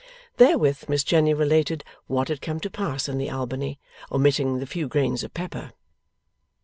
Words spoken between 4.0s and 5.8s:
omitting the few grains of pepper.